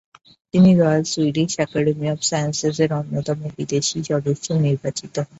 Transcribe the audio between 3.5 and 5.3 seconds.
বিদেশী সদস্য নির্বাচিত হন।